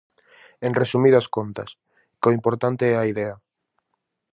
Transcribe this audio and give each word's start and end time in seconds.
En 0.65 0.73
resumidas 0.81 1.27
contas 1.35 1.69
que 2.19 2.27
o 2.29 2.35
imporante 2.37 2.83
é 2.93 2.95
a 2.97 3.07
idea. 3.13 3.35